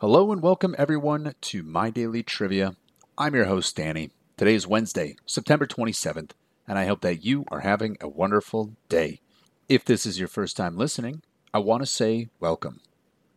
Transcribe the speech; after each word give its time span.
Hello 0.00 0.30
and 0.30 0.40
welcome 0.40 0.76
everyone 0.78 1.34
to 1.40 1.64
My 1.64 1.90
Daily 1.90 2.22
Trivia. 2.22 2.76
I'm 3.18 3.34
your 3.34 3.46
host, 3.46 3.74
Danny. 3.74 4.10
Today 4.36 4.54
is 4.54 4.64
Wednesday, 4.64 5.16
September 5.26 5.66
27th, 5.66 6.30
and 6.68 6.78
I 6.78 6.86
hope 6.86 7.00
that 7.00 7.24
you 7.24 7.44
are 7.48 7.62
having 7.62 7.96
a 8.00 8.06
wonderful 8.06 8.76
day. 8.88 9.20
If 9.68 9.84
this 9.84 10.06
is 10.06 10.16
your 10.16 10.28
first 10.28 10.56
time 10.56 10.76
listening, 10.76 11.22
I 11.52 11.58
want 11.58 11.82
to 11.82 11.86
say 11.86 12.28
welcome. 12.38 12.78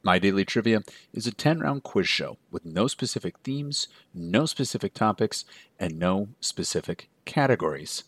My 0.04 0.20
Daily 0.20 0.46
Trivia 0.46 0.84
is 1.12 1.26
a 1.26 1.32
10 1.32 1.62
round 1.62 1.82
quiz 1.82 2.08
show 2.08 2.38
with 2.52 2.64
no 2.64 2.86
specific 2.86 3.40
themes, 3.40 3.88
no 4.14 4.46
specific 4.46 4.94
topics, 4.94 5.46
and 5.80 5.98
no 5.98 6.28
specific 6.42 7.10
categories. 7.26 8.04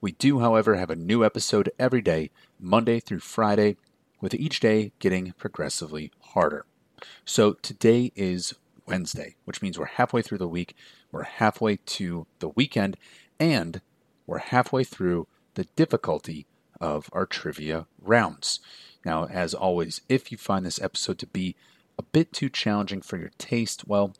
We 0.00 0.12
do, 0.12 0.40
however, 0.40 0.76
have 0.76 0.88
a 0.88 0.96
new 0.96 1.26
episode 1.26 1.70
every 1.78 2.00
day, 2.00 2.30
Monday 2.58 3.00
through 3.00 3.20
Friday, 3.20 3.76
with 4.22 4.32
each 4.32 4.60
day 4.60 4.92
getting 4.98 5.32
progressively 5.32 6.10
harder. 6.32 6.64
So 7.24 7.54
today 7.54 8.12
is 8.16 8.54
Wednesday, 8.86 9.36
which 9.44 9.62
means 9.62 9.78
we're 9.78 9.86
halfway 9.86 10.22
through 10.22 10.38
the 10.38 10.48
week, 10.48 10.74
we're 11.12 11.24
halfway 11.24 11.76
to 11.76 12.26
the 12.38 12.48
weekend, 12.48 12.96
and 13.38 13.80
we're 14.26 14.38
halfway 14.38 14.84
through 14.84 15.26
the 15.54 15.64
difficulty 15.76 16.46
of 16.80 17.08
our 17.12 17.26
trivia 17.26 17.86
rounds. 18.00 18.60
Now, 19.04 19.26
as 19.26 19.54
always, 19.54 20.00
if 20.08 20.30
you 20.30 20.38
find 20.38 20.64
this 20.64 20.80
episode 20.80 21.18
to 21.18 21.26
be 21.26 21.56
a 21.98 22.02
bit 22.02 22.32
too 22.32 22.48
challenging 22.48 23.02
for 23.02 23.16
your 23.16 23.30
taste, 23.38 23.86
well, 23.86 24.14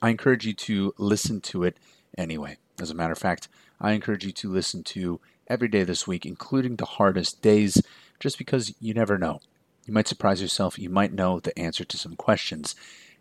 I 0.00 0.10
encourage 0.10 0.46
you 0.46 0.54
to 0.54 0.94
listen 0.98 1.40
to 1.42 1.64
it 1.64 1.78
anyway. 2.16 2.58
As 2.80 2.90
a 2.90 2.94
matter 2.94 3.12
of 3.12 3.18
fact, 3.18 3.48
I 3.80 3.92
encourage 3.92 4.24
you 4.24 4.32
to 4.32 4.52
listen 4.52 4.82
to 4.84 5.20
every 5.48 5.68
day 5.68 5.84
this 5.84 6.06
week, 6.06 6.26
including 6.26 6.76
the 6.76 6.84
hardest 6.84 7.42
days, 7.42 7.82
just 8.20 8.38
because 8.38 8.74
you 8.80 8.94
never 8.94 9.18
know. 9.18 9.40
You 9.86 9.94
might 9.94 10.08
surprise 10.08 10.42
yourself. 10.42 10.78
You 10.78 10.90
might 10.90 11.12
know 11.12 11.40
the 11.40 11.56
answer 11.58 11.84
to 11.84 11.96
some 11.96 12.16
questions. 12.16 12.74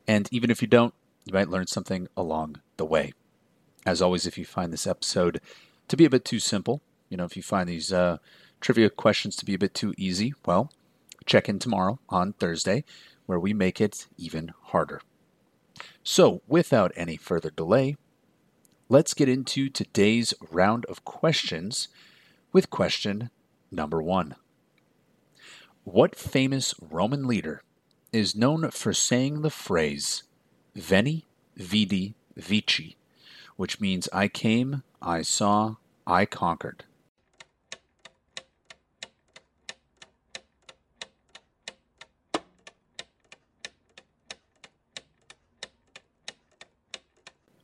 And 0.07 0.27
even 0.31 0.49
if 0.49 0.61
you 0.61 0.67
don't, 0.67 0.93
you 1.23 1.33
might 1.33 1.49
learn 1.49 1.67
something 1.67 2.07
along 2.17 2.59
the 2.77 2.85
way. 2.85 3.13
As 3.85 4.01
always, 4.01 4.25
if 4.25 4.37
you 4.37 4.45
find 4.45 4.73
this 4.73 4.87
episode 4.87 5.39
to 5.87 5.95
be 5.95 6.05
a 6.05 6.09
bit 6.09 6.25
too 6.25 6.39
simple, 6.39 6.81
you 7.09 7.17
know, 7.17 7.25
if 7.25 7.37
you 7.37 7.43
find 7.43 7.69
these 7.69 7.93
uh, 7.93 8.17
trivia 8.59 8.89
questions 8.89 9.35
to 9.35 9.45
be 9.45 9.53
a 9.53 9.59
bit 9.59 9.75
too 9.75 9.93
easy, 9.97 10.33
well, 10.45 10.71
check 11.25 11.47
in 11.47 11.59
tomorrow 11.59 11.99
on 12.09 12.33
Thursday 12.33 12.83
where 13.27 13.39
we 13.39 13.53
make 13.53 13.79
it 13.79 14.07
even 14.17 14.51
harder. 14.63 15.01
So, 16.03 16.41
without 16.47 16.91
any 16.95 17.17
further 17.17 17.51
delay, 17.51 17.95
let's 18.89 19.13
get 19.13 19.29
into 19.29 19.69
today's 19.69 20.33
round 20.51 20.85
of 20.85 21.03
questions 21.05 21.89
with 22.51 22.69
question 22.69 23.29
number 23.71 24.01
one. 24.01 24.35
What 25.85 26.15
famous 26.15 26.73
Roman 26.81 27.27
leader 27.27 27.61
is 28.11 28.35
known 28.35 28.71
for 28.71 28.91
saying 28.91 29.43
the 29.43 29.51
phrase 29.51 30.23
Veni, 30.73 31.27
Vidi, 31.55 32.15
Vici, 32.35 32.97
which 33.55 33.79
means 33.79 34.09
I 34.11 34.27
came, 34.27 34.81
I 34.99 35.21
saw, 35.21 35.75
I 36.07 36.25
conquered? 36.25 36.85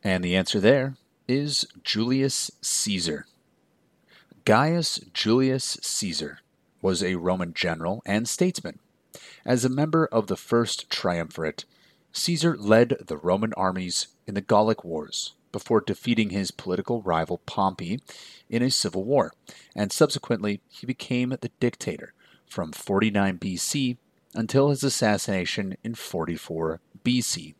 And 0.03 0.23
the 0.23 0.35
answer 0.35 0.59
there 0.59 0.95
is 1.28 1.66
Julius 1.83 2.52
Caesar. 2.61 3.25
Gaius 4.45 5.00
Julius 5.11 5.80
Caesar 5.81 6.41
was 6.81 7.03
a 7.03 7.15
Roman 7.15 7.53
general 7.53 8.01
and 8.05 8.27
statesman. 8.27 8.79
As 9.45 9.65
a 9.65 9.69
member 9.69 10.05
of 10.07 10.27
the 10.27 10.37
First 10.37 10.89
Triumvirate, 10.89 11.65
Caesar 12.13 12.57
led 12.57 12.97
the 13.05 13.17
Roman 13.17 13.53
armies 13.53 14.07
in 14.27 14.33
the 14.33 14.41
Gallic 14.41 14.83
Wars 14.83 15.33
before 15.51 15.81
defeating 15.81 16.29
his 16.29 16.51
political 16.51 17.01
rival 17.01 17.39
Pompey 17.45 17.99
in 18.49 18.61
a 18.61 18.71
civil 18.71 19.03
war, 19.03 19.33
and 19.75 19.91
subsequently 19.91 20.61
he 20.69 20.85
became 20.85 21.29
the 21.29 21.51
dictator 21.59 22.13
from 22.45 22.72
49 22.72 23.38
BC 23.38 23.97
until 24.33 24.69
his 24.69 24.83
assassination 24.83 25.75
in 25.83 25.95
44 25.95 26.79
BC. 27.03 27.56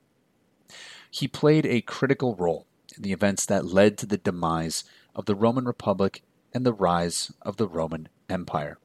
He 1.10 1.28
played 1.28 1.66
a 1.66 1.82
critical 1.82 2.36
role 2.36 2.66
in 2.96 3.04
the 3.04 3.12
events 3.12 3.46
that 3.46 3.66
led 3.66 3.98
to 3.98 4.06
the 4.06 4.18
demise 4.18 4.84
of 5.16 5.26
the 5.26 5.36
Roman 5.36 5.66
Republic 5.66 6.24
and 6.54 6.66
the 6.66 6.74
rise 6.74 7.32
of 7.42 7.58
the 7.58 7.68
Roman 7.68 8.10
Empire. 8.30 8.78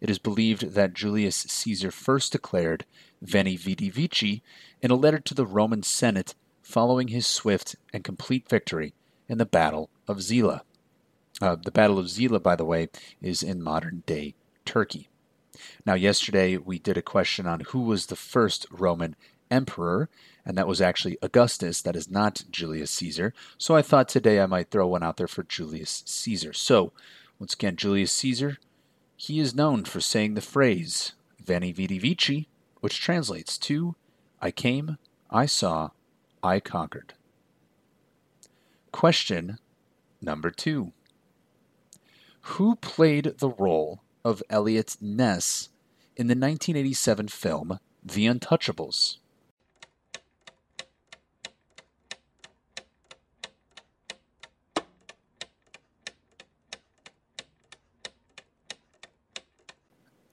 It 0.00 0.10
is 0.10 0.18
believed 0.18 0.74
that 0.74 0.94
Julius 0.94 1.36
Caesar 1.36 1.90
first 1.90 2.32
declared 2.32 2.84
Veni 3.20 3.56
Vidi 3.56 3.90
Vici 3.90 4.42
in 4.80 4.90
a 4.90 4.96
letter 4.96 5.18
to 5.18 5.34
the 5.34 5.46
Roman 5.46 5.82
Senate 5.82 6.34
following 6.62 7.08
his 7.08 7.26
swift 7.26 7.76
and 7.92 8.04
complete 8.04 8.48
victory 8.48 8.94
in 9.28 9.38
the 9.38 9.46
Battle 9.46 9.90
of 10.06 10.18
Zela. 10.18 10.62
Uh, 11.40 11.56
the 11.56 11.70
Battle 11.70 11.98
of 11.98 12.06
Zela, 12.06 12.42
by 12.42 12.56
the 12.56 12.64
way, 12.64 12.88
is 13.20 13.42
in 13.42 13.62
modern 13.62 14.02
day 14.06 14.34
Turkey. 14.64 15.08
Now, 15.84 15.94
yesterday 15.94 16.56
we 16.56 16.78
did 16.78 16.96
a 16.96 17.02
question 17.02 17.46
on 17.46 17.60
who 17.60 17.80
was 17.80 18.06
the 18.06 18.16
first 18.16 18.66
Roman 18.70 19.16
emperor, 19.50 20.08
and 20.44 20.56
that 20.56 20.68
was 20.68 20.80
actually 20.80 21.18
Augustus. 21.22 21.82
That 21.82 21.96
is 21.96 22.10
not 22.10 22.44
Julius 22.50 22.90
Caesar. 22.92 23.32
So 23.56 23.74
I 23.74 23.82
thought 23.82 24.08
today 24.08 24.40
I 24.40 24.46
might 24.46 24.70
throw 24.70 24.86
one 24.88 25.02
out 25.02 25.16
there 25.16 25.28
for 25.28 25.42
Julius 25.42 26.02
Caesar. 26.06 26.52
So, 26.52 26.92
once 27.38 27.54
again, 27.54 27.76
Julius 27.76 28.12
Caesar, 28.12 28.58
he 29.20 29.40
is 29.40 29.52
known 29.52 29.84
for 29.84 30.00
saying 30.00 30.34
the 30.34 30.40
phrase 30.40 31.12
Veni 31.44 31.72
Vidi 31.72 31.98
Vici, 31.98 32.48
which 32.80 33.00
translates 33.00 33.58
to 33.58 33.96
I 34.40 34.52
came, 34.52 34.96
I 35.28 35.44
saw, 35.44 35.90
I 36.40 36.60
conquered. 36.60 37.14
Question 38.92 39.58
number 40.22 40.52
two 40.52 40.92
Who 42.42 42.76
played 42.76 43.34
the 43.38 43.50
role 43.50 44.02
of 44.24 44.40
Eliot 44.48 44.96
Ness 45.00 45.68
in 46.16 46.28
the 46.28 46.32
1987 46.32 47.26
film 47.26 47.80
The 48.04 48.26
Untouchables? 48.26 49.18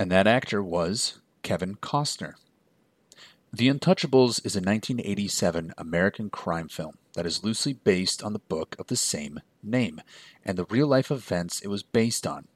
And 0.06 0.12
that 0.12 0.28
actor 0.28 0.62
was 0.62 1.20
Kevin 1.42 1.78
Costner. 1.78 2.36
The 3.52 3.70
Untouchables 3.70 4.38
is 4.46 4.56
a 4.56 4.62
1987 4.62 5.74
American 5.80 6.30
crime 6.30 6.68
film 6.68 7.00
that 7.16 7.26
is 7.26 7.44
loosely 7.44 7.74
based 7.74 8.22
on 8.22 8.32
the 8.32 8.38
book 8.38 8.76
of 8.78 8.86
the 8.86 8.98
same 8.98 9.42
name 9.64 10.04
and 10.46 10.60
the 10.60 10.66
real 10.66 10.86
life 10.86 11.10
events 11.10 11.60
it 11.62 11.70
was 11.70 11.82
based 11.82 12.28
on. 12.28 12.48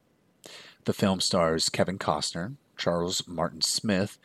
The 0.86 0.94
film 0.94 1.22
stars 1.22 1.70
Kevin 1.70 1.98
Costner, 1.98 2.54
Charles 2.78 3.28
Martin 3.28 3.62
Smith, 3.62 4.20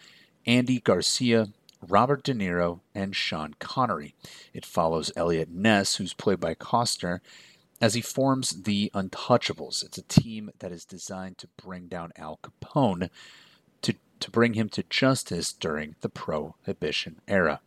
Andy 0.44 0.80
Garcia, 0.80 1.48
Robert 1.80 2.24
De 2.24 2.34
Niro, 2.34 2.80
and 2.94 3.16
Sean 3.16 3.54
Connery. 3.58 4.14
It 4.52 4.66
follows 4.66 5.10
Eliot 5.16 5.48
Ness, 5.48 5.96
who's 5.96 6.12
played 6.12 6.40
by 6.40 6.54
Costner, 6.54 7.20
as 7.80 7.94
he 7.94 8.00
forms 8.00 8.62
the 8.62 8.90
Untouchables. 8.94 9.84
It's 9.84 9.98
a 9.98 10.02
team 10.02 10.50
that 10.58 10.72
is 10.72 10.84
designed 10.84 11.38
to 11.38 11.48
bring 11.56 11.86
down 11.86 12.12
Al 12.16 12.38
Capone, 12.42 13.10
to, 13.82 13.94
to 14.20 14.30
bring 14.30 14.54
him 14.54 14.68
to 14.70 14.84
justice 14.84 15.52
during 15.52 15.96
the 16.00 16.08
Prohibition 16.08 17.20
era. 17.26 17.60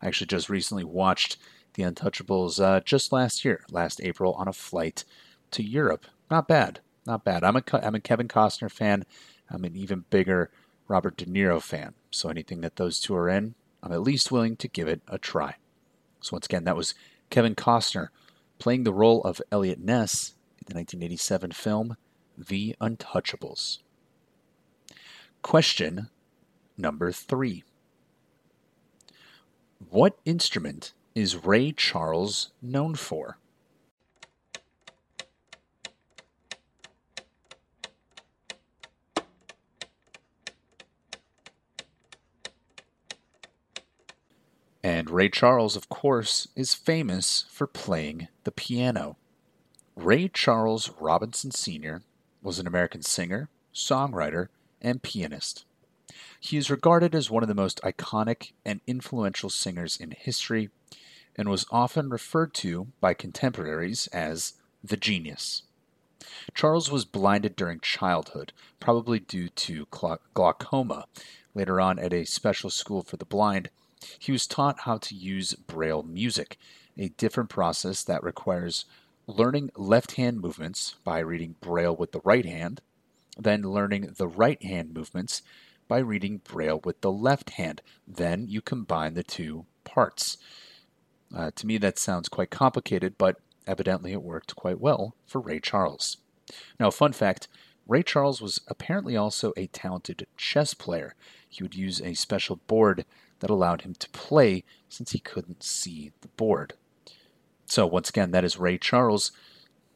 I 0.00 0.06
actually 0.06 0.28
just 0.28 0.48
recently 0.48 0.84
watched 0.84 1.36
the 1.74 1.82
Untouchables 1.82 2.62
uh, 2.62 2.80
just 2.80 3.12
last 3.12 3.44
year, 3.44 3.64
last 3.70 4.00
April, 4.02 4.32
on 4.34 4.48
a 4.48 4.52
flight 4.52 5.04
to 5.50 5.62
Europe. 5.62 6.06
Not 6.30 6.48
bad, 6.48 6.80
not 7.06 7.24
bad. 7.24 7.44
I'm 7.44 7.56
a, 7.56 7.62
I'm 7.72 7.94
a 7.94 8.00
Kevin 8.00 8.28
Costner 8.28 8.70
fan. 8.70 9.04
I'm 9.50 9.64
an 9.64 9.76
even 9.76 10.04
bigger 10.10 10.50
Robert 10.88 11.16
De 11.16 11.26
Niro 11.26 11.60
fan. 11.60 11.94
So 12.10 12.28
anything 12.28 12.60
that 12.62 12.76
those 12.76 13.00
two 13.00 13.14
are 13.14 13.28
in, 13.28 13.54
I'm 13.82 13.92
at 13.92 14.02
least 14.02 14.32
willing 14.32 14.56
to 14.56 14.68
give 14.68 14.88
it 14.88 15.02
a 15.08 15.18
try. 15.18 15.56
So 16.20 16.30
once 16.32 16.46
again, 16.46 16.64
that 16.64 16.76
was 16.76 16.94
Kevin 17.28 17.54
Costner 17.54 18.08
playing 18.58 18.84
the 18.84 18.92
role 18.92 19.22
of 19.22 19.40
Eliot 19.50 19.80
Ness 19.80 20.34
in 20.58 20.64
the 20.66 20.74
1987 20.74 21.52
film 21.52 21.96
The 22.36 22.76
Untouchables. 22.80 23.78
Question 25.42 26.08
number 26.76 27.12
three 27.12 27.64
What 29.90 30.18
instrument 30.24 30.92
is 31.14 31.44
Ray 31.44 31.72
Charles 31.72 32.50
known 32.62 32.94
for? 32.94 33.38
And 44.84 45.08
Ray 45.08 45.30
Charles, 45.30 45.76
of 45.76 45.88
course, 45.88 46.46
is 46.54 46.74
famous 46.74 47.46
for 47.48 47.66
playing 47.66 48.28
the 48.44 48.52
piano. 48.52 49.16
Ray 49.96 50.28
Charles 50.28 50.90
Robinson 51.00 51.52
Sr. 51.52 52.02
was 52.42 52.58
an 52.58 52.66
American 52.66 53.00
singer, 53.00 53.48
songwriter, 53.74 54.48
and 54.82 55.02
pianist. 55.02 55.64
He 56.38 56.58
is 56.58 56.68
regarded 56.68 57.14
as 57.14 57.30
one 57.30 57.42
of 57.42 57.48
the 57.48 57.54
most 57.54 57.80
iconic 57.80 58.52
and 58.62 58.82
influential 58.86 59.48
singers 59.48 59.96
in 59.96 60.10
history 60.10 60.68
and 61.34 61.48
was 61.48 61.64
often 61.70 62.10
referred 62.10 62.52
to 62.52 62.88
by 63.00 63.14
contemporaries 63.14 64.06
as 64.08 64.52
the 64.82 64.98
genius. 64.98 65.62
Charles 66.52 66.90
was 66.90 67.06
blinded 67.06 67.56
during 67.56 67.80
childhood, 67.80 68.52
probably 68.80 69.18
due 69.18 69.48
to 69.48 69.86
glaucoma. 70.34 71.06
Later 71.54 71.80
on, 71.80 71.98
at 71.98 72.12
a 72.12 72.26
special 72.26 72.68
school 72.68 73.02
for 73.02 73.16
the 73.16 73.24
blind, 73.24 73.70
he 74.18 74.32
was 74.32 74.46
taught 74.46 74.80
how 74.80 74.98
to 74.98 75.14
use 75.14 75.54
Braille 75.54 76.02
music, 76.02 76.58
a 76.96 77.08
different 77.10 77.50
process 77.50 78.02
that 78.04 78.22
requires 78.22 78.84
learning 79.26 79.70
left 79.76 80.12
hand 80.12 80.40
movements 80.40 80.96
by 81.04 81.18
reading 81.18 81.56
Braille 81.60 81.96
with 81.96 82.12
the 82.12 82.20
right 82.24 82.44
hand, 82.44 82.80
then 83.38 83.62
learning 83.62 84.14
the 84.16 84.28
right 84.28 84.62
hand 84.62 84.94
movements 84.94 85.42
by 85.88 85.98
reading 85.98 86.40
Braille 86.44 86.80
with 86.84 87.00
the 87.00 87.12
left 87.12 87.50
hand. 87.50 87.82
Then 88.06 88.46
you 88.48 88.60
combine 88.60 89.14
the 89.14 89.22
two 89.22 89.66
parts. 89.84 90.38
Uh, 91.34 91.50
to 91.56 91.66
me, 91.66 91.78
that 91.78 91.98
sounds 91.98 92.28
quite 92.28 92.50
complicated, 92.50 93.18
but 93.18 93.36
evidently 93.66 94.12
it 94.12 94.22
worked 94.22 94.56
quite 94.56 94.80
well 94.80 95.14
for 95.26 95.40
Ray 95.40 95.60
Charles. 95.60 96.18
Now, 96.78 96.90
fun 96.90 97.12
fact 97.12 97.48
Ray 97.86 98.02
Charles 98.02 98.40
was 98.40 98.60
apparently 98.68 99.16
also 99.16 99.52
a 99.56 99.66
talented 99.66 100.26
chess 100.36 100.74
player. 100.74 101.14
He 101.48 101.62
would 101.62 101.74
use 101.74 102.00
a 102.00 102.14
special 102.14 102.56
board 102.66 103.04
that 103.44 103.50
allowed 103.50 103.82
him 103.82 103.94
to 103.94 104.08
play 104.08 104.64
since 104.88 105.12
he 105.12 105.18
couldn't 105.18 105.62
see 105.62 106.12
the 106.22 106.28
board. 106.28 106.72
So, 107.66 107.86
once 107.86 108.08
again, 108.08 108.30
that 108.30 108.42
is 108.42 108.56
Ray 108.56 108.78
Charles, 108.78 109.32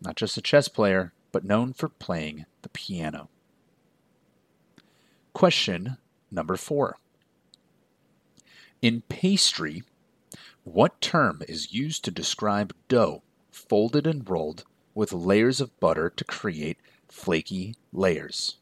not 0.03 0.17
just 0.17 0.37
a 0.37 0.43
chess 0.43 0.69
player, 0.69 1.15
but 1.33 1.47
known 1.47 1.73
for 1.73 1.89
playing 1.89 2.45
the 2.61 2.69
piano. 2.69 3.31
Question 5.33 5.97
number 6.31 6.59
four. 6.59 6.99
In 8.83 9.01
pastry, 9.09 9.83
what 10.65 11.01
term 11.01 11.41
is 11.49 11.73
used 11.73 12.05
to 12.05 12.11
describe 12.11 12.75
dough 12.87 13.23
folded 13.51 14.07
and 14.07 14.29
rolled 14.29 14.65
with 14.95 15.11
layers 15.11 15.63
of 15.63 15.81
butter 15.81 16.11
to 16.11 16.25
create 16.25 16.77
flaky 17.09 17.77
layers? 17.95 18.59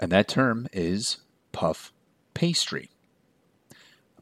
And 0.00 0.12
that 0.12 0.28
term 0.28 0.68
is 0.72 1.18
puff 1.52 1.92
pastry. 2.34 2.90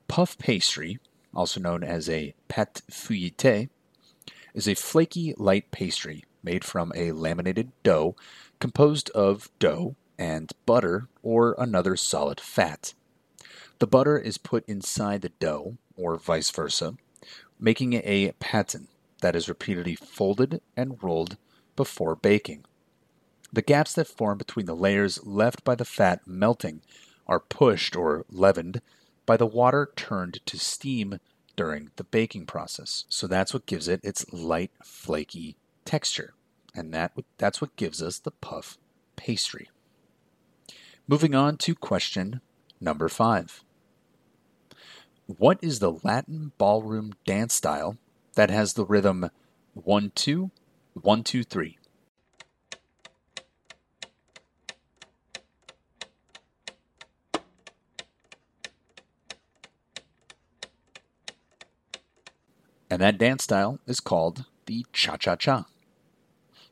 Puff 0.09 0.39
pastry, 0.39 0.99
also 1.35 1.61
known 1.61 1.83
as 1.83 2.09
a 2.09 2.35
pâte 2.49 2.83
feuilletée, 2.91 3.69
is 4.55 4.67
a 4.67 4.75
flaky, 4.75 5.35
light 5.37 5.71
pastry 5.71 6.25
made 6.43 6.65
from 6.65 6.93
a 6.95 7.13
laminated 7.13 7.73
dough 7.83 8.17
composed 8.59 9.11
of 9.11 9.51
dough 9.59 9.97
and 10.19 10.53
butter 10.65 11.09
or 11.23 11.55
another 11.59 11.97
solid 11.97 12.41
fat. 12.41 12.95
The 13.79 13.87
butter 13.87 14.17
is 14.17 14.39
put 14.39 14.67
inside 14.67 15.21
the 15.21 15.29
dough, 15.29 15.77
or 15.97 16.17
vice 16.17 16.51
versa, 16.51 16.95
making 17.61 17.95
a 17.95 18.33
pattern 18.39 18.89
that 19.21 19.37
is 19.37 19.49
repeatedly 19.49 19.97
folded 19.97 20.63
and 20.77 21.03
rolled 21.03 21.37
before 21.75 22.17
baking. 22.17 22.65
The 23.53 23.63
gaps 23.63 23.93
that 23.95 24.09
form 24.09 24.39
between 24.39 24.67
the 24.67 24.77
layers 24.77 25.25
left 25.25 25.65
by 25.65 25.75
the 25.75 25.85
fat 25.85 26.27
melting 26.27 26.83
are 27.27 27.41
pushed 27.41 27.97
or 27.97 28.25
leavened 28.31 28.81
by 29.25 29.37
the 29.37 29.47
water 29.47 29.91
turned 29.97 30.41
to 30.47 30.59
steam 30.59 31.19
during 31.57 31.91
the 31.97 32.05
baking 32.05 32.47
process. 32.47 33.05
So 33.09 33.27
that's 33.27 33.53
what 33.53 33.67
gives 33.67 33.89
it 33.89 34.01
its 34.05 34.33
light, 34.33 34.71
flaky 34.83 35.57
texture. 35.85 36.35
And 36.75 36.93
that, 36.93 37.13
that's 37.39 37.61
what 37.61 37.77
gives 37.77 38.03
us 38.03 38.19
the 38.19 38.31
puff 38.31 38.79
pastry. 39.17 39.71
Moving 41.09 41.35
on 41.35 41.57
to 41.59 41.75
question 41.75 42.41
number 42.81 43.09
five. 43.09 43.65
What 45.27 45.59
is 45.63 45.79
the 45.79 45.93
Latin 46.05 46.53
ballroom 46.59 47.15
dance 47.25 47.55
style 47.55 47.97
that 48.35 48.51
has 48.51 48.75
the 48.75 48.85
rhythm 48.85 49.31
1 49.75 50.13
2 50.15 50.51
1 50.95 51.23
2 51.25 51.43
3? 51.43 51.79
And 62.97 63.03
that 63.03 63.19
dance 63.19 63.45
style 63.45 63.79
is 63.87 64.01
called 64.01 64.47
the 64.65 64.87
cha 64.91 65.19
cha 65.19 65.37
cha. 65.37 65.67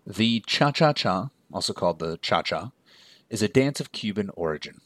The 0.06 0.42
cha 0.46 0.72
cha 0.72 0.94
cha, 0.94 1.28
also 1.52 1.74
called 1.74 1.98
the 1.98 2.16
cha 2.16 2.40
cha, 2.40 2.72
is 3.28 3.42
a 3.42 3.46
dance 3.46 3.78
of 3.78 3.92
Cuban 3.92 4.30
origin. 4.34 4.80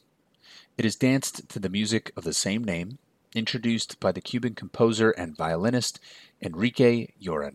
It 0.76 0.84
is 0.84 0.96
danced 0.96 1.48
to 1.48 1.60
the 1.60 1.68
music 1.68 2.10
of 2.16 2.24
the 2.24 2.34
same 2.34 2.64
name, 2.64 2.98
introduced 3.36 4.00
by 4.00 4.10
the 4.10 4.20
Cuban 4.20 4.56
composer 4.56 5.12
and 5.12 5.36
violinist 5.36 6.00
Enrique 6.42 7.12
Jorrin. 7.22 7.54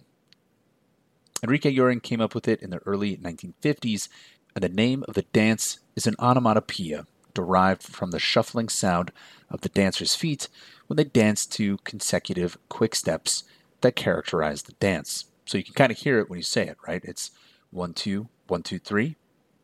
Enrique 1.43 1.75
Jorrin 1.75 2.01
came 2.01 2.21
up 2.21 2.33
with 2.33 2.47
it 2.47 2.61
in 2.61 2.69
the 2.69 2.79
early 2.85 3.17
1950s, 3.17 4.07
and 4.55 4.63
the 4.63 4.69
name 4.69 5.03
of 5.09 5.13
the 5.13 5.23
dance 5.33 5.79
is 5.97 6.07
an 6.07 6.15
onomatopoeia 6.19 7.05
derived 7.33 7.83
from 7.83 8.11
the 8.11 8.19
shuffling 8.19 8.69
sound 8.69 9.11
of 9.49 9.59
the 9.59 9.67
dancer's 9.67 10.15
feet 10.15 10.47
when 10.87 10.95
they 10.95 11.03
dance 11.03 11.45
to 11.45 11.79
consecutive 11.79 12.57
quick 12.69 12.95
steps 12.95 13.43
that 13.83 13.95
characterize 13.95 14.63
the 14.63 14.73
dance. 14.73 15.25
So 15.45 15.57
you 15.57 15.63
can 15.63 15.73
kind 15.73 15.91
of 15.91 15.99
hear 15.99 16.19
it 16.19 16.29
when 16.29 16.39
you 16.39 16.43
say 16.43 16.67
it, 16.67 16.77
right? 16.87 17.03
It's 17.03 17.31
one, 17.69 17.93
two, 17.93 18.29
one, 18.47 18.63
two, 18.63 18.79
three, 18.79 19.17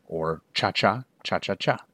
or 0.06 0.42
cha 0.54 0.70
cha, 0.70 1.04
cha 1.24 1.38
cha 1.38 1.54
cha. 1.54 1.84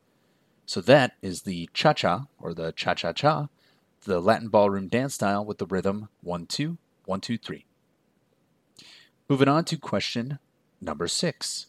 So 0.67 0.81
that 0.83 1.13
is 1.23 1.43
the 1.43 1.71
cha 1.73 1.93
cha, 1.93 2.27
or 2.39 2.53
the 2.53 2.73
cha 2.73 2.95
cha 2.95 3.13
cha, 3.13 3.49
the 4.05 4.21
Latin 4.21 4.49
ballroom 4.49 4.89
dance 4.89 5.15
style 5.15 5.45
with 5.45 5.59
the 5.59 5.67
rhythm 5.67 6.09
one, 6.21 6.47
two, 6.47 6.79
one, 7.05 7.21
two, 7.21 7.39
three. 7.39 7.65
Moving 9.29 9.49
on 9.49 9.65
to 9.65 9.77
question 9.77 10.39
number 10.81 11.09
six. 11.09 11.67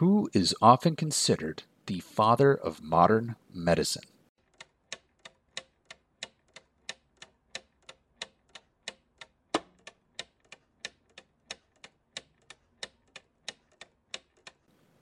Who 0.00 0.28
is 0.32 0.54
often 0.60 0.94
considered 0.94 1.64
the 1.86 2.00
father 2.00 2.54
of 2.54 2.82
modern 2.82 3.36
medicine? 3.52 4.04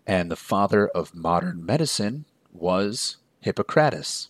And 0.07 0.31
the 0.31 0.37
father 0.37 0.89
of 0.89 1.15
modern 1.15 1.65
medicine 1.65 2.27
was 2.53 3.17
Hippocrates. 3.41 4.29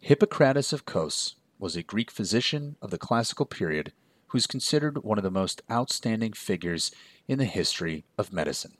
Hippocrates 0.00 0.72
of 0.72 0.84
Kos 0.84 1.36
was 1.58 1.76
a 1.76 1.82
Greek 1.82 2.10
physician 2.10 2.76
of 2.82 2.90
the 2.90 2.98
classical 2.98 3.46
period 3.46 3.92
who 4.28 4.38
is 4.38 4.46
considered 4.46 5.04
one 5.04 5.18
of 5.18 5.24
the 5.24 5.30
most 5.30 5.62
outstanding 5.70 6.32
figures 6.32 6.90
in 7.28 7.38
the 7.38 7.44
history 7.44 8.04
of 8.16 8.32
medicine. 8.32 8.76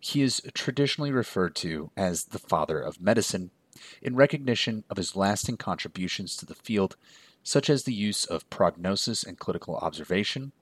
He 0.00 0.22
is 0.22 0.40
traditionally 0.54 1.10
referred 1.10 1.54
to 1.56 1.90
as 1.96 2.26
the 2.26 2.38
father 2.38 2.80
of 2.80 3.00
medicine 3.00 3.50
in 4.00 4.16
recognition 4.16 4.84
of 4.88 4.96
his 4.96 5.16
lasting 5.16 5.56
contributions 5.56 6.36
to 6.36 6.46
the 6.46 6.54
field, 6.54 6.96
such 7.42 7.68
as 7.68 7.82
the 7.82 7.94
use 7.94 8.24
of 8.24 8.48
prognosis 8.50 9.24
and 9.24 9.38
clinical 9.38 9.76
observation, 9.76 10.52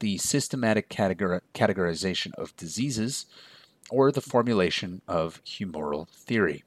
the 0.00 0.18
systematic 0.18 0.88
categor- 0.88 1.42
categorization 1.54 2.32
of 2.34 2.56
diseases, 2.56 3.26
or 3.90 4.10
the 4.10 4.20
formulation 4.20 5.02
of 5.06 5.42
humoral 5.44 6.08
theory. 6.08 6.64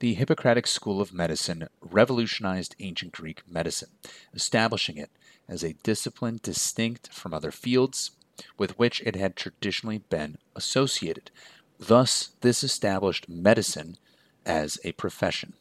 The 0.00 0.14
Hippocratic 0.14 0.66
school 0.66 1.00
of 1.00 1.12
medicine 1.12 1.68
revolutionized 1.80 2.76
ancient 2.78 3.12
Greek 3.12 3.42
medicine, 3.48 3.90
establishing 4.32 4.96
it 4.96 5.10
as 5.48 5.64
a 5.64 5.74
discipline 5.82 6.38
distinct 6.42 7.12
from 7.12 7.34
other 7.34 7.50
fields 7.50 8.12
with 8.56 8.78
which 8.78 9.02
it 9.04 9.16
had 9.16 9.34
traditionally 9.34 9.98
been 9.98 10.38
associated. 10.54 11.30
Thus, 11.78 12.30
this 12.40 12.62
established 12.62 13.28
medicine 13.28 13.96
as 14.46 14.78
a 14.84 14.92
profession. 14.92 15.54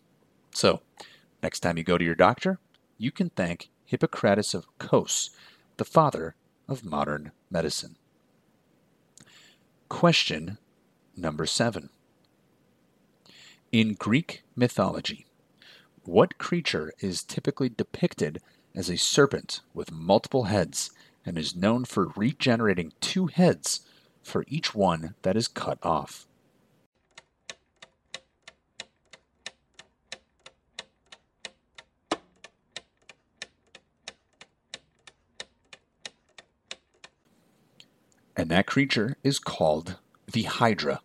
So, 0.52 0.82
next 1.42 1.62
time 1.62 1.78
you 1.78 1.84
go 1.84 1.98
to 1.98 2.06
your 2.06 2.16
doctor, 2.16 2.60
you 2.98 3.12
can 3.12 3.30
thank 3.30 3.70
Hippocrates 3.86 4.54
of 4.54 4.68
Kos, 4.78 5.30
the 5.78 5.86
father 5.86 6.36
of 6.68 6.84
modern 6.84 7.32
medicine. 7.50 7.96
Question 9.90 10.58
number 11.16 11.46
seven. 11.46 11.90
In 13.72 13.94
Greek 13.94 14.44
mythology, 14.56 15.26
what 16.04 16.38
creature 16.38 16.94
is 17.00 17.24
typically 17.24 17.70
depicted 17.70 18.42
as 18.76 18.90
a 18.90 18.98
serpent 18.98 19.62
with 19.74 19.92
multiple 19.92 20.46
heads 20.46 20.92
and 21.26 21.38
is 21.38 21.56
known 21.56 21.86
for 21.86 22.12
regenerating 22.16 22.94
two 23.00 23.28
heads 23.28 23.82
for 24.22 24.44
each 24.48 24.76
one 24.76 25.16
that 25.22 25.38
is 25.38 25.48
cut 25.48 25.80
off? 25.82 26.27
And 38.38 38.52
that 38.52 38.68
creature 38.68 39.18
is 39.24 39.40
called 39.40 39.98
the 40.32 40.44
Hydra. 40.44 41.02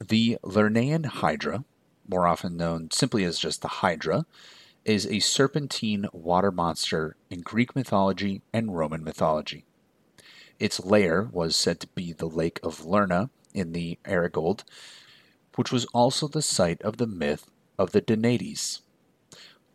The 0.00 0.38
Lernaean 0.44 1.04
Hydra, 1.06 1.64
more 2.08 2.24
often 2.24 2.56
known 2.56 2.92
simply 2.92 3.24
as 3.24 3.36
just 3.36 3.62
the 3.62 3.68
Hydra, 3.68 4.24
is 4.84 5.06
a 5.06 5.18
serpentine 5.18 6.06
water 6.12 6.52
monster 6.52 7.16
in 7.30 7.40
Greek 7.40 7.74
mythology 7.74 8.42
and 8.52 8.76
Roman 8.78 9.02
mythology. 9.02 9.64
Its 10.60 10.78
lair 10.84 11.28
was 11.32 11.56
said 11.56 11.80
to 11.80 11.88
be 11.88 12.12
the 12.12 12.28
Lake 12.28 12.60
of 12.62 12.86
Lerna 12.86 13.30
in 13.52 13.72
the 13.72 13.98
Argolid, 14.06 14.62
which 15.56 15.72
was 15.72 15.84
also 15.86 16.28
the 16.28 16.42
site 16.42 16.80
of 16.82 16.98
the 16.98 17.08
myth 17.08 17.50
of 17.76 17.90
the 17.90 18.00
Danaides. 18.00 18.82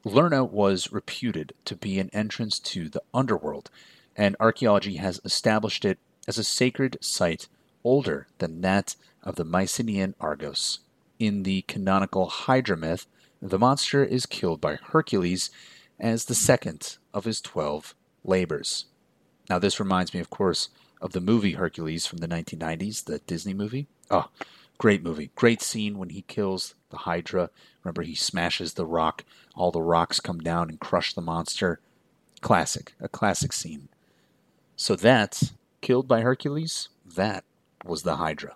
Lerna 0.06 0.46
was 0.46 0.92
reputed 0.94 1.52
to 1.66 1.76
be 1.76 2.00
an 2.00 2.10
entrance 2.14 2.60
to 2.60 2.88
the 2.88 3.04
underworld, 3.14 3.70
and 4.16 4.38
archaeology 4.40 4.96
has 4.96 5.20
established 5.26 5.84
it 5.84 6.00
as 6.28 6.38
a 6.38 6.44
sacred 6.44 6.98
site 7.02 7.48
older 7.84 8.28
than 8.38 8.62
that 8.62 8.96
of 9.24 9.36
the 9.36 9.46
Mycenaean 9.46 10.16
Argos. 10.20 10.80
In 11.20 11.44
the 11.44 11.64
canonical 11.64 12.28
Hydra 12.28 12.78
myth, 12.78 13.08
the 13.42 13.60
monster 13.60 14.04
is 14.04 14.26
killed 14.26 14.62
by 14.62 14.76
Hercules 14.76 15.50
as 16.00 16.26
the 16.26 16.36
second 16.36 16.98
of 17.14 17.26
his 17.26 17.42
twelve 17.42 17.96
labors. 18.24 18.86
Now, 19.50 19.60
this 19.60 19.80
reminds 19.80 20.14
me, 20.14 20.20
of 20.20 20.30
course, 20.30 20.70
of 21.02 21.12
the 21.12 21.22
movie 21.22 21.54
Hercules 21.54 22.06
from 22.06 22.20
the 22.20 22.28
1990s, 22.28 23.04
the 23.04 23.20
Disney 23.20 23.54
movie. 23.54 23.88
Oh, 24.10 24.30
great 24.78 25.04
movie. 25.04 25.32
Great 25.36 25.62
scene 25.62 25.98
when 25.98 26.10
he 26.10 26.22
kills 26.22 26.76
the 26.90 27.00
Hydra. 27.00 27.50
Remember, 27.84 28.04
he 28.04 28.16
smashes 28.16 28.74
the 28.74 28.86
rock, 28.86 29.26
all 29.56 29.72
the 29.72 29.82
rocks 29.82 30.22
come 30.22 30.40
down 30.40 30.70
and 30.70 30.80
crush 30.80 31.14
the 31.14 31.22
monster. 31.22 31.82
Classic, 32.40 32.94
a 33.02 33.10
classic 33.10 33.52
scene. 33.52 33.90
So 34.78 34.96
that, 34.96 35.52
killed 35.84 36.08
by 36.08 36.22
Hercules, 36.22 36.88
that 37.06 37.44
was 37.84 38.04
the 38.04 38.16
Hydra. 38.16 38.56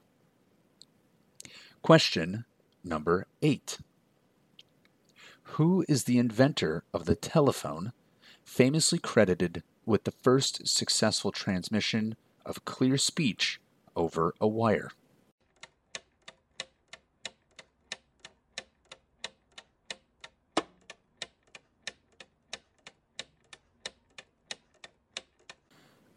Question 1.81 2.45
number 2.85 3.27
eight 3.41 3.79
Who 5.57 5.83
is 5.89 6.05
the 6.05 6.19
inventor 6.19 6.83
of 6.93 7.03
the 7.03 7.15
telephone, 7.15 7.91
famously 8.45 8.97
credited 8.97 9.61
with 9.85 10.05
the 10.05 10.11
first 10.11 10.69
successful 10.69 11.33
transmission 11.33 12.15
of 12.45 12.63
clear 12.63 12.97
speech 12.97 13.59
over 13.93 14.33
a 14.39 14.47
wire? 14.47 14.91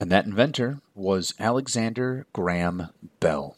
And 0.00 0.10
that 0.10 0.24
inventor 0.24 0.80
was 0.94 1.34
Alexander 1.38 2.26
Graham 2.32 2.88
Bell. 3.20 3.56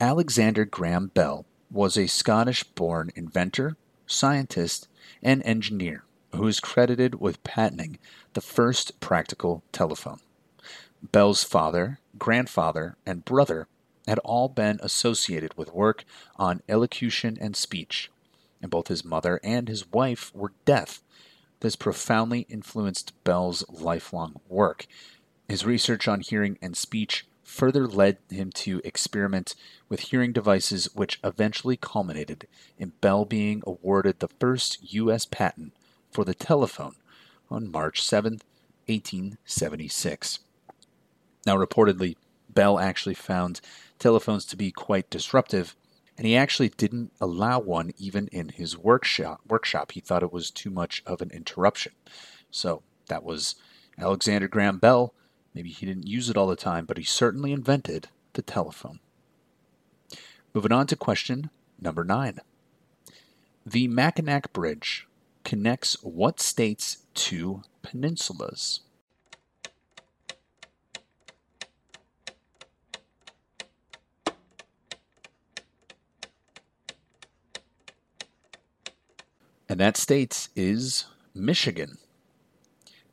Alexander 0.00 0.64
Graham 0.64 1.08
Bell 1.08 1.44
was 1.70 1.96
a 1.96 2.06
Scottish 2.06 2.62
born 2.62 3.10
inventor, 3.16 3.76
scientist, 4.06 4.86
and 5.20 5.42
engineer 5.44 6.04
who 6.34 6.46
is 6.46 6.60
credited 6.60 7.20
with 7.20 7.42
patenting 7.42 7.98
the 8.34 8.40
first 8.40 9.00
practical 9.00 9.62
telephone. 9.72 10.20
Bell's 11.02 11.42
father, 11.42 11.98
grandfather, 12.16 12.96
and 13.04 13.24
brother 13.24 13.66
had 14.06 14.18
all 14.20 14.48
been 14.48 14.78
associated 14.82 15.56
with 15.56 15.74
work 15.74 16.04
on 16.36 16.62
elocution 16.68 17.36
and 17.40 17.56
speech, 17.56 18.10
and 18.60 18.70
both 18.70 18.88
his 18.88 19.04
mother 19.04 19.40
and 19.42 19.68
his 19.68 19.90
wife 19.90 20.32
were 20.34 20.52
deaf 20.64 21.02
this 21.62 21.76
profoundly 21.76 22.40
influenced 22.48 23.12
Bell's 23.22 23.64
lifelong 23.70 24.40
work. 24.48 24.86
His 25.48 25.64
research 25.64 26.08
on 26.08 26.20
hearing 26.20 26.58
and 26.60 26.76
speech 26.76 27.24
further 27.44 27.86
led 27.86 28.18
him 28.28 28.50
to 28.50 28.80
experiment 28.84 29.54
with 29.88 30.00
hearing 30.00 30.32
devices, 30.32 30.88
which 30.94 31.20
eventually 31.22 31.76
culminated 31.76 32.48
in 32.78 32.92
Bell 33.00 33.24
being 33.24 33.62
awarded 33.64 34.18
the 34.18 34.28
first 34.40 34.92
U.S. 34.92 35.24
patent 35.24 35.72
for 36.10 36.24
the 36.24 36.34
telephone 36.34 36.96
on 37.48 37.70
March 37.70 38.02
7, 38.02 38.40
1876. 38.86 40.40
Now, 41.46 41.56
reportedly, 41.56 42.16
Bell 42.48 42.78
actually 42.78 43.14
found 43.14 43.60
telephones 43.98 44.44
to 44.46 44.56
be 44.56 44.72
quite 44.72 45.10
disruptive 45.10 45.76
and 46.22 46.28
he 46.28 46.36
actually 46.36 46.68
didn't 46.68 47.10
allow 47.20 47.58
one 47.58 47.90
even 47.98 48.28
in 48.28 48.50
his 48.50 48.78
workshop. 48.78 49.40
Workshop, 49.48 49.90
he 49.90 49.98
thought 49.98 50.22
it 50.22 50.32
was 50.32 50.52
too 50.52 50.70
much 50.70 51.02
of 51.04 51.20
an 51.20 51.32
interruption. 51.32 51.90
So 52.48 52.84
that 53.08 53.24
was 53.24 53.56
Alexander 53.98 54.46
Graham 54.46 54.78
Bell. 54.78 55.14
Maybe 55.52 55.70
he 55.70 55.84
didn't 55.84 56.06
use 56.06 56.30
it 56.30 56.36
all 56.36 56.46
the 56.46 56.54
time, 56.54 56.84
but 56.84 56.96
he 56.96 57.02
certainly 57.02 57.50
invented 57.50 58.06
the 58.34 58.42
telephone. 58.42 59.00
Moving 60.54 60.70
on 60.70 60.86
two 60.86 60.94
question 60.94 61.50
number 61.80 62.04
nine. 62.04 62.38
The 63.66 63.88
Mackinac 63.88 64.52
Bridge 64.52 65.08
connects 65.42 66.00
what 66.04 66.38
state's 66.38 66.98
to 67.14 67.62
peninsulas? 67.82 68.82
And 79.72 79.80
that 79.80 79.96
state 79.96 80.48
is 80.54 81.06
Michigan. 81.34 81.96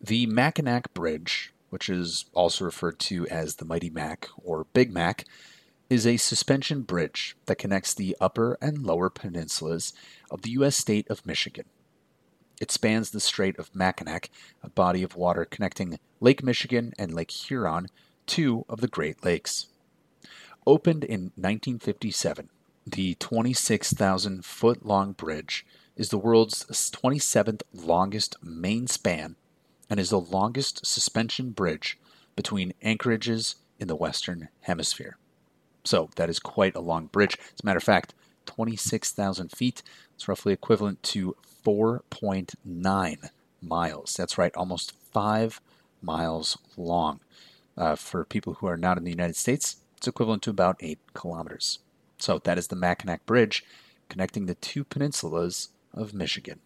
The 0.01 0.25
Mackinac 0.25 0.93
Bridge, 0.93 1.53
which 1.69 1.87
is 1.87 2.25
also 2.33 2.65
referred 2.65 2.99
to 2.99 3.25
as 3.29 3.55
the 3.55 3.63
Mighty 3.63 3.89
Mac 3.89 4.27
or 4.35 4.65
Big 4.73 4.91
Mac, 4.91 5.23
is 5.89 6.05
a 6.05 6.17
suspension 6.17 6.81
bridge 6.81 7.37
that 7.45 7.59
connects 7.59 7.93
the 7.93 8.13
upper 8.19 8.57
and 8.61 8.85
lower 8.85 9.09
peninsulas 9.09 9.93
of 10.29 10.41
the 10.41 10.49
U.S. 10.49 10.75
state 10.75 11.09
of 11.09 11.25
Michigan. 11.25 11.63
It 12.59 12.71
spans 12.71 13.11
the 13.11 13.21
Strait 13.21 13.57
of 13.57 13.73
Mackinac, 13.73 14.29
a 14.61 14.69
body 14.69 15.01
of 15.01 15.15
water 15.15 15.45
connecting 15.45 15.97
Lake 16.19 16.43
Michigan 16.43 16.91
and 16.99 17.13
Lake 17.13 17.31
Huron, 17.31 17.87
two 18.25 18.65
of 18.67 18.81
the 18.81 18.89
Great 18.89 19.23
Lakes. 19.23 19.67
Opened 20.67 21.05
in 21.05 21.31
1957, 21.37 22.49
the 22.85 23.15
26,000 23.15 24.43
foot 24.43 24.85
long 24.85 25.13
bridge 25.13 25.65
is 25.99 26.09
the 26.09 26.17
world's 26.17 26.63
27th 26.63 27.61
longest 27.73 28.37
main 28.41 28.87
span 28.87 29.35
and 29.89 29.99
is 29.99 30.09
the 30.09 30.19
longest 30.19 30.85
suspension 30.85 31.49
bridge 31.49 31.99
between 32.37 32.73
anchorages 32.81 33.57
in 33.79 33.89
the 33.89 33.97
Western 33.97 34.47
Hemisphere. 34.61 35.17
So 35.83 36.09
that 36.15 36.29
is 36.29 36.39
quite 36.39 36.73
a 36.75 36.79
long 36.79 37.07
bridge. 37.07 37.37
As 37.53 37.59
a 37.61 37.65
matter 37.65 37.77
of 37.77 37.83
fact, 37.83 38.13
26,000 38.45 39.49
feet. 39.49 39.83
It's 40.15 40.27
roughly 40.29 40.53
equivalent 40.53 41.03
to 41.03 41.35
4.9 41.65 43.29
miles. 43.61 44.15
That's 44.15 44.37
right, 44.37 44.55
almost 44.55 44.93
five 45.11 45.59
miles 46.01 46.57
long. 46.77 47.19
Uh, 47.77 47.95
for 47.95 48.23
people 48.23 48.55
who 48.55 48.67
are 48.67 48.77
not 48.77 48.97
in 48.97 49.03
the 49.03 49.11
United 49.11 49.35
States, 49.35 49.77
it's 49.97 50.07
equivalent 50.07 50.43
to 50.43 50.49
about 50.49 50.77
eight 50.79 50.99
kilometers. 51.13 51.79
So 52.19 52.39
that 52.39 52.57
is 52.57 52.67
the 52.67 52.77
Mackinac 52.77 53.25
Bridge 53.25 53.65
connecting 54.07 54.45
the 54.45 54.55
two 54.55 54.83
peninsulas 54.83 55.69
of 55.99 56.13
Michigan. 56.13 56.61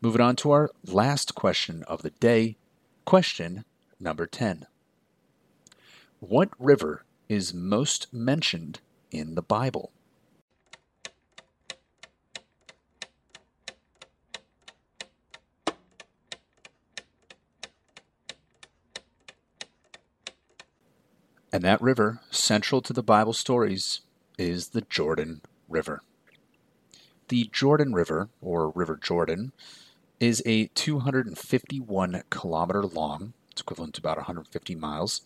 Moving 0.00 0.20
on 0.20 0.36
to 0.36 0.52
our 0.52 0.70
last 0.86 1.34
question 1.34 1.82
of 1.88 2.02
the 2.02 2.10
day. 2.10 2.56
Question 3.04 3.64
number 3.98 4.26
10. 4.26 4.66
What 6.20 6.50
river 6.58 7.04
is 7.28 7.52
most 7.52 8.12
mentioned 8.12 8.80
in 9.10 9.34
the 9.34 9.42
Bible? 9.42 9.90
And 21.50 21.64
that 21.64 21.80
river, 21.80 22.20
central 22.30 22.80
to 22.82 22.92
the 22.92 23.02
Bible 23.02 23.32
stories, 23.32 24.02
is 24.38 24.68
the 24.68 24.82
Jordan 24.82 25.40
River. 25.68 26.02
The 27.28 27.50
Jordan 27.52 27.92
River, 27.92 28.30
or 28.40 28.70
River 28.70 28.96
Jordan, 28.96 29.52
is 30.18 30.42
a 30.46 30.68
251 30.68 32.22
kilometer 32.30 32.82
long, 32.84 33.34
it's 33.52 33.60
equivalent 33.60 33.94
to 33.94 34.00
about 34.00 34.16
150 34.16 34.74
miles, 34.74 35.22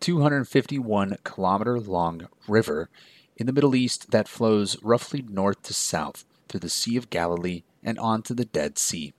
251 0.00 1.18
kilometer 1.22 1.78
long 1.78 2.26
river 2.48 2.90
in 3.36 3.46
the 3.46 3.52
Middle 3.52 3.76
East 3.76 4.10
that 4.10 4.26
flows 4.26 4.76
roughly 4.82 5.22
north 5.22 5.62
to 5.62 5.72
south 5.72 6.24
through 6.48 6.60
the 6.60 6.68
Sea 6.68 6.96
of 6.96 7.10
Galilee 7.10 7.62
and 7.84 7.98
onto 8.00 8.34
the 8.34 8.44
Dead 8.44 8.76
Sea. 8.76 9.14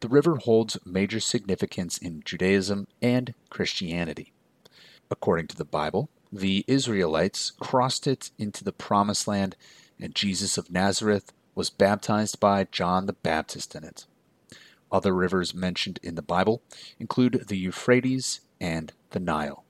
The 0.00 0.08
river 0.08 0.36
holds 0.36 0.78
major 0.84 1.20
significance 1.20 1.96
in 1.96 2.24
Judaism 2.24 2.88
and 3.00 3.34
Christianity. 3.50 4.32
According 5.12 5.46
to 5.48 5.56
the 5.56 5.64
Bible, 5.64 6.10
the 6.32 6.64
Israelites 6.66 7.52
crossed 7.60 8.08
it 8.08 8.32
into 8.36 8.64
the 8.64 8.72
Promised 8.72 9.28
Land 9.28 9.54
and 10.02 10.16
Jesus 10.16 10.58
of 10.58 10.70
Nazareth 10.70 11.32
was 11.54 11.70
baptized 11.70 12.40
by 12.40 12.64
John 12.64 13.06
the 13.06 13.12
Baptist 13.12 13.74
in 13.76 13.84
it. 13.84 14.06
other 14.90 15.14
rivers 15.14 15.54
mentioned 15.54 15.98
in 16.02 16.16
the 16.16 16.22
Bible 16.22 16.60
include 16.98 17.44
the 17.48 17.56
Euphrates 17.56 18.40
and 18.60 18.92
the 19.10 19.20
Nile. 19.20 19.64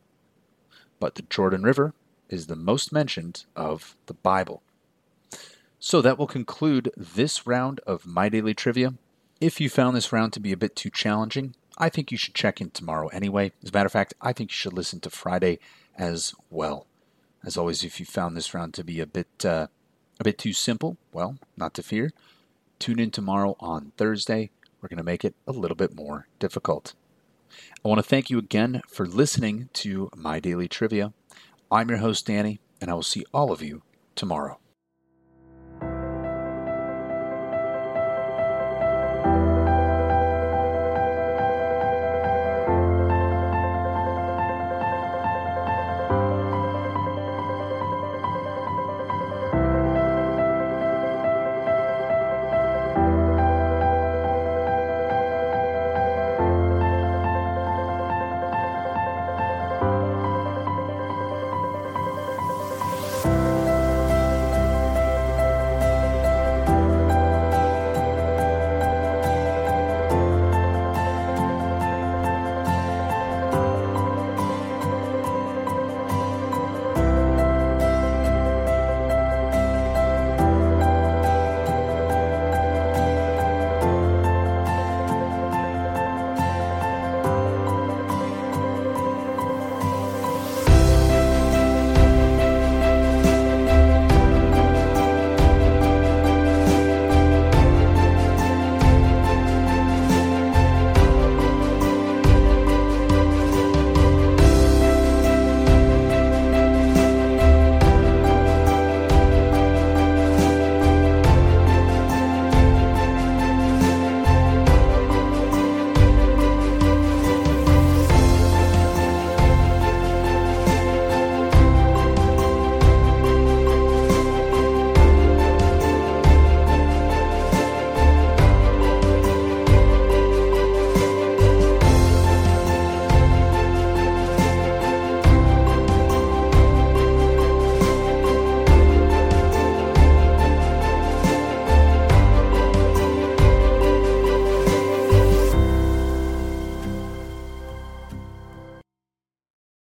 But 0.98 1.14
the 1.14 1.22
Jordan 1.22 1.62
River 1.62 1.94
is 2.28 2.46
the 2.46 2.56
most 2.56 2.92
mentioned 2.92 3.44
of 3.54 3.94
the 4.06 4.14
Bible. 4.14 4.62
So 5.78 6.00
that 6.00 6.18
will 6.18 6.26
conclude 6.26 6.90
this 6.96 7.46
round 7.46 7.80
of 7.86 8.06
My 8.06 8.28
Daily 8.28 8.54
Trivia. 8.54 8.94
If 9.40 9.60
you 9.60 9.68
found 9.68 9.94
this 9.94 10.12
round 10.12 10.32
to 10.32 10.40
be 10.40 10.52
a 10.52 10.56
bit 10.56 10.74
too 10.74 10.90
challenging, 10.90 11.54
I 11.76 11.88
think 11.88 12.10
you 12.10 12.18
should 12.18 12.34
check 12.34 12.60
in 12.60 12.70
tomorrow 12.70 13.08
anyway. 13.08 13.52
As 13.62 13.68
a 13.68 13.72
matter 13.72 13.86
of 13.86 13.92
fact, 13.92 14.14
I 14.20 14.32
think 14.32 14.50
you 14.50 14.54
should 14.54 14.72
listen 14.72 15.00
to 15.00 15.10
Friday 15.10 15.58
as 15.96 16.34
well. 16.50 16.86
As 17.44 17.56
always, 17.56 17.84
if 17.84 18.00
you 18.00 18.06
found 18.06 18.36
this 18.36 18.54
round 18.54 18.74
to 18.74 18.84
be 18.84 18.98
a 18.98 19.06
bit 19.06 19.44
uh, 19.44 19.66
a 20.22 20.24
bit 20.24 20.38
too 20.38 20.52
simple, 20.52 20.96
well, 21.12 21.36
not 21.56 21.74
to 21.74 21.82
fear. 21.82 22.12
Tune 22.78 23.00
in 23.00 23.10
tomorrow 23.10 23.56
on 23.58 23.90
Thursday. 23.96 24.50
We're 24.80 24.88
going 24.88 24.98
to 24.98 25.02
make 25.02 25.24
it 25.24 25.34
a 25.48 25.52
little 25.52 25.74
bit 25.74 25.96
more 25.96 26.28
difficult. 26.38 26.94
I 27.84 27.88
want 27.88 27.98
to 27.98 28.08
thank 28.08 28.30
you 28.30 28.38
again 28.38 28.82
for 28.88 29.04
listening 29.04 29.68
to 29.74 30.10
My 30.14 30.38
Daily 30.38 30.68
Trivia. 30.68 31.12
I'm 31.72 31.88
your 31.88 31.98
host, 31.98 32.26
Danny, 32.26 32.60
and 32.80 32.88
I 32.88 32.94
will 32.94 33.02
see 33.02 33.24
all 33.34 33.50
of 33.50 33.62
you 33.62 33.82
tomorrow. 34.14 34.61